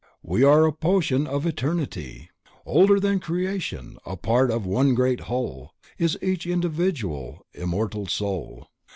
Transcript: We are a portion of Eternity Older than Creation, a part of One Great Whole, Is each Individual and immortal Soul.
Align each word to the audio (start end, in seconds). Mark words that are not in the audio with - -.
We 0.23 0.43
are 0.43 0.65
a 0.65 0.73
portion 0.73 1.27
of 1.27 1.45
Eternity 1.45 2.31
Older 2.65 2.99
than 2.99 3.19
Creation, 3.19 3.99
a 4.03 4.17
part 4.17 4.49
of 4.49 4.65
One 4.65 4.95
Great 4.95 5.19
Whole, 5.29 5.73
Is 5.99 6.17
each 6.23 6.47
Individual 6.47 7.45
and 7.53 7.61
immortal 7.65 8.07
Soul. 8.07 8.65